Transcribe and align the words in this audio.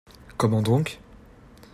Comment 0.35 0.63
donc? 0.63 0.99